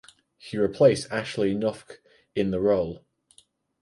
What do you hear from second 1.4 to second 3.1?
Noffke in the role.